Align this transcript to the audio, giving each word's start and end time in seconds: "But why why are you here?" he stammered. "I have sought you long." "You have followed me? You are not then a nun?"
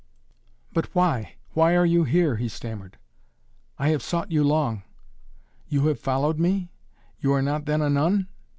"But 0.73 0.95
why 0.95 1.35
why 1.53 1.75
are 1.75 1.85
you 1.85 2.05
here?" 2.05 2.37
he 2.37 2.47
stammered. 2.49 2.97
"I 3.77 3.89
have 3.89 4.01
sought 4.01 4.31
you 4.31 4.43
long." 4.43 4.81
"You 5.69 5.85
have 5.89 5.99
followed 5.99 6.39
me? 6.39 6.71
You 7.19 7.33
are 7.33 7.43
not 7.43 7.65
then 7.65 7.83
a 7.83 7.89
nun?" 7.91 8.27